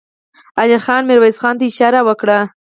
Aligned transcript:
علی 0.61 0.77
خان 0.85 1.01
ميرويس 1.07 1.37
خان 1.41 1.55
ته 1.59 1.65
اشاره 1.69 2.01
وکړه. 2.07 2.39